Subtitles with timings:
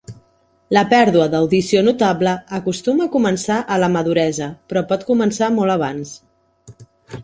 [0.77, 6.21] La pèrdua d'audició notable acostuma a començar a la maduresa, però pot començar molt abans.